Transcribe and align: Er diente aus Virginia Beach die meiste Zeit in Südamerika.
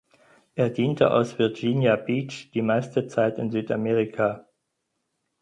Er 0.55 0.71
diente 0.71 1.11
aus 1.11 1.37
Virginia 1.37 1.95
Beach 1.95 2.49
die 2.55 2.63
meiste 2.63 3.05
Zeit 3.05 3.37
in 3.37 3.51
Südamerika. 3.51 4.47